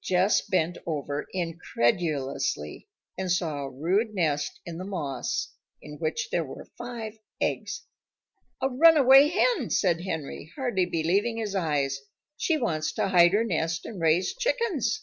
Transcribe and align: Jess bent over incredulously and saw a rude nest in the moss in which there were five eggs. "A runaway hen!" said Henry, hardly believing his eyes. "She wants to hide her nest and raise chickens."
Jess 0.00 0.40
bent 0.40 0.78
over 0.86 1.26
incredulously 1.34 2.88
and 3.18 3.30
saw 3.30 3.58
a 3.64 3.70
rude 3.70 4.14
nest 4.14 4.58
in 4.64 4.78
the 4.78 4.84
moss 4.86 5.52
in 5.82 5.98
which 5.98 6.30
there 6.30 6.42
were 6.42 6.70
five 6.78 7.18
eggs. 7.38 7.82
"A 8.62 8.68
runaway 8.70 9.28
hen!" 9.28 9.68
said 9.68 10.00
Henry, 10.00 10.50
hardly 10.56 10.86
believing 10.86 11.36
his 11.36 11.54
eyes. 11.54 12.00
"She 12.38 12.56
wants 12.56 12.92
to 12.94 13.08
hide 13.08 13.34
her 13.34 13.44
nest 13.44 13.84
and 13.84 14.00
raise 14.00 14.34
chickens." 14.34 15.02